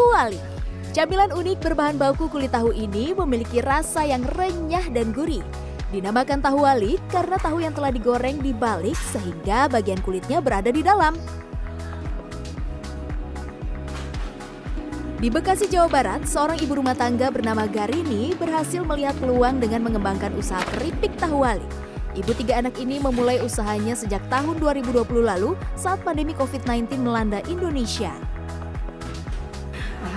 [0.00, 0.40] wali.
[0.92, 5.44] Camilan unik berbahan baku kulit tahu ini memiliki rasa yang renyah dan gurih.
[5.92, 11.16] Dinamakan tahu wali karena tahu yang telah digoreng dibalik sehingga bagian kulitnya berada di dalam.
[15.22, 20.34] Di Bekasi, Jawa Barat, seorang ibu rumah tangga bernama Garini berhasil melihat peluang dengan mengembangkan
[20.34, 21.68] usaha keripik tahu wali.
[22.18, 28.31] Ibu tiga anak ini memulai usahanya sejak tahun 2020 lalu saat pandemi COVID-19 melanda Indonesia.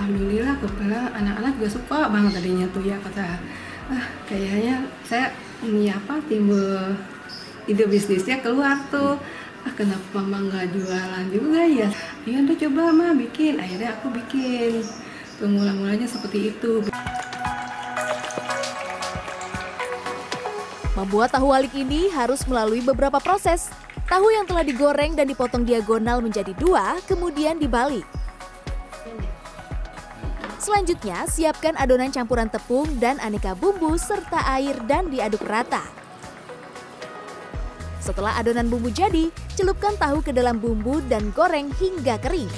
[0.06, 3.26] Alhamdulillah kebetulan anak-anak juga suka banget tadinya tuh ya kata
[3.90, 5.34] ah kayaknya saya
[5.66, 6.94] ini apa timbul
[7.66, 9.18] ide bisnisnya keluar tuh.
[9.66, 11.90] Ah kenapa mama nggak jualan juga ya?
[12.22, 13.58] Iya udah coba mah bikin.
[13.58, 14.86] Akhirnya aku bikin.
[15.42, 16.86] Pemula-mulanya seperti itu.
[20.94, 23.74] Membuat tahu walik ini harus melalui beberapa proses.
[24.06, 28.06] Tahu yang telah digoreng dan dipotong diagonal menjadi dua, kemudian dibalik.
[30.66, 35.78] Selanjutnya, siapkan adonan campuran tepung dan aneka bumbu serta air dan diaduk rata.
[38.02, 42.50] Setelah adonan bumbu jadi, celupkan tahu ke dalam bumbu dan goreng hingga kering.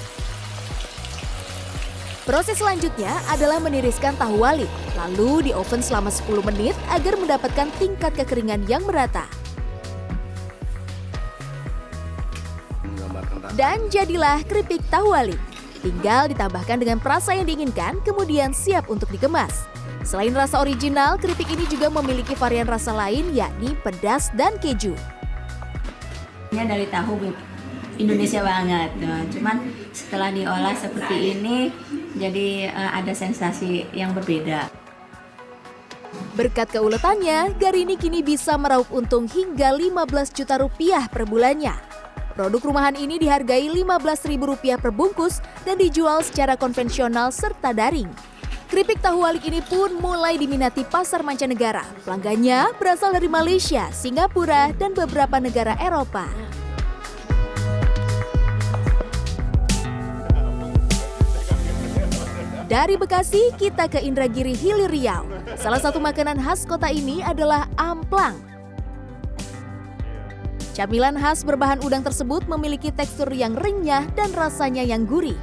[2.25, 4.65] Proses selanjutnya adalah meniriskan tahu wali,
[4.97, 9.29] lalu di oven selama 10 menit agar mendapatkan tingkat kekeringan yang merata.
[13.53, 15.48] Dan jadilah keripik tahu wali.
[15.79, 19.63] Tinggal ditambahkan dengan perasa yang diinginkan, kemudian siap untuk dikemas.
[20.03, 24.91] Selain rasa original, keripik ini juga memiliki varian rasa lain yakni pedas dan keju.
[26.51, 27.31] Ini dari tahu
[27.99, 29.55] Indonesia banget, nah, cuman
[29.91, 31.67] setelah diolah seperti ini,
[32.15, 34.71] jadi uh, ada sensasi yang berbeda.
[36.39, 41.88] Berkat keuletannya, Garini kini bisa meraup untung hingga 15 juta rupiah per bulannya.
[42.39, 48.07] Produk rumahan ini dihargai Rp15.000 per bungkus dan dijual secara konvensional serta daring.
[48.71, 51.83] Keripik tahu walik ini pun mulai diminati pasar mancanegara.
[52.07, 56.31] Pelanggannya berasal dari Malaysia, Singapura, dan beberapa negara Eropa.
[62.71, 65.27] Dari Bekasi, kita ke Indragiri Hilir Riau.
[65.59, 68.39] Salah satu makanan khas kota ini adalah amplang.
[70.79, 75.35] Camilan khas berbahan udang tersebut memiliki tekstur yang renyah dan rasanya yang gurih.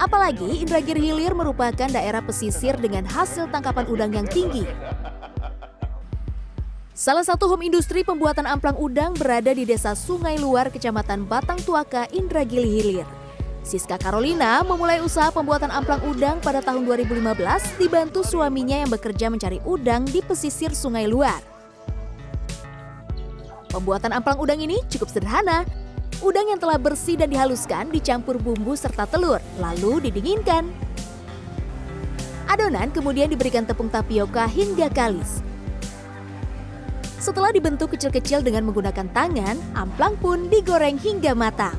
[0.00, 4.64] Apalagi Indragiri Hilir merupakan daerah pesisir dengan hasil tangkapan udang yang tinggi.
[6.96, 12.08] Salah satu home industri pembuatan amplang udang berada di desa Sungai Luar, Kecamatan Batang Tuaka,
[12.16, 13.08] Indragiri Hilir.
[13.60, 19.60] Siska Carolina memulai usaha pembuatan amplang udang pada tahun 2015 dibantu suaminya yang bekerja mencari
[19.68, 21.59] udang di pesisir Sungai Luar.
[23.70, 25.62] Pembuatan amplang udang ini cukup sederhana.
[26.20, 30.66] Udang yang telah bersih dan dihaluskan dicampur bumbu serta telur, lalu didinginkan.
[32.50, 35.40] Adonan kemudian diberikan tepung tapioka hingga kalis.
[37.22, 41.78] Setelah dibentuk kecil-kecil dengan menggunakan tangan, amplang pun digoreng hingga matang.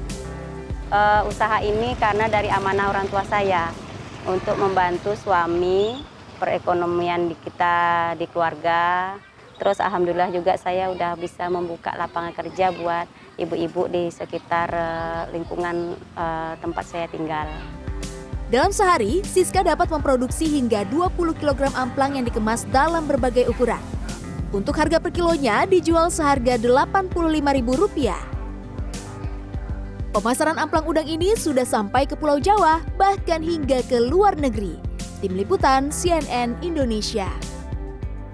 [0.88, 3.68] Uh, usaha ini karena dari amanah orang tua saya
[4.26, 6.00] untuk membantu suami
[6.40, 9.16] perekonomian di kita di keluarga
[9.62, 13.06] Terus alhamdulillah juga saya udah bisa membuka lapangan kerja buat
[13.38, 17.46] ibu-ibu di sekitar uh, lingkungan uh, tempat saya tinggal.
[18.50, 23.80] Dalam sehari, Siska dapat memproduksi hingga 20 kg amplang yang dikemas dalam berbagai ukuran.
[24.50, 28.18] Untuk harga per kilonya dijual seharga Rp85.000.
[30.12, 34.76] Pemasaran amplang udang ini sudah sampai ke Pulau Jawa, bahkan hingga ke luar negeri.
[35.22, 37.51] Tim Liputan CNN Indonesia.